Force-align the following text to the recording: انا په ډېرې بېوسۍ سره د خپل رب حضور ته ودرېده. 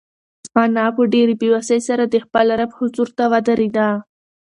انا 0.63 0.85
په 0.95 1.01
ډېرې 1.13 1.33
بېوسۍ 1.41 1.79
سره 1.87 2.03
د 2.07 2.15
خپل 2.25 2.45
رب 2.59 2.71
حضور 2.79 3.07
ته 3.17 3.23
ودرېده. 3.31 3.87